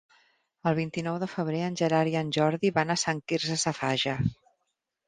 [0.71, 4.19] El vint-i-nou de febrer en Gerard i en Jordi van a Sant Quirze Safaja.